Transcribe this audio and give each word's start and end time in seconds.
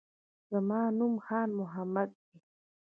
زما 0.51 0.79
نوم 0.97 1.13
خان 1.25 1.49
محمد 1.59 2.09
دی 2.25 2.37